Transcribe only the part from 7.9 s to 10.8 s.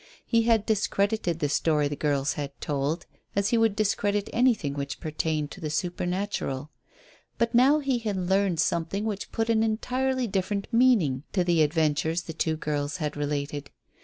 had learned something which put an entirely different